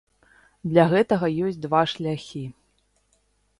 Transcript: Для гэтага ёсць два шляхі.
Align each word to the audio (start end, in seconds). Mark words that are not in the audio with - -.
Для 0.69 0.85
гэтага 0.93 1.29
ёсць 1.49 1.61
два 1.67 1.83
шляхі. 1.93 2.45